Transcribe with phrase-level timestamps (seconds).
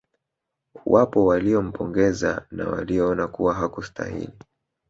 [0.85, 4.33] Wapo walio mpongeza na walioona kuwa hakustahili